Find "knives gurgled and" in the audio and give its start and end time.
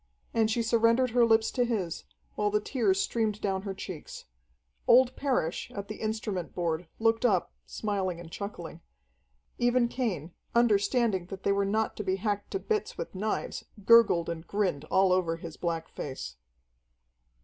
13.13-14.47